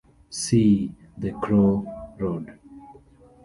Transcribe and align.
See 0.31 0.95
"The 1.15 1.31
Crow 1.33 1.85
Road". 2.17 2.57